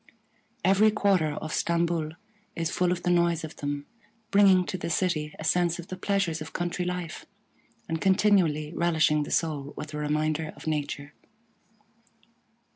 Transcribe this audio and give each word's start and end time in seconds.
Every 0.65 0.89
quarter 0.89 1.33
of 1.33 1.53
Stamboul 1.53 2.13
is 2.55 2.71
full 2.71 2.91
of 2.91 3.03
the 3.03 3.11
noise 3.11 3.43
of 3.43 3.57
them, 3.57 3.85
bringing 4.31 4.65
to 4.65 4.75
the 4.79 4.89
city 4.89 5.35
a 5.37 5.43
sense 5.43 5.77
of 5.77 5.89
the 5.89 5.95
pleasures 5.95 6.41
of 6.41 6.53
country 6.53 6.85
life, 6.85 7.27
and 7.87 8.01
continually 8.01 8.73
relishing 8.75 9.21
the 9.21 9.29
soul 9.29 9.75
with 9.77 9.93
a 9.93 9.97
reminder 9.97 10.53
of 10.55 10.65
nature. 10.65 11.13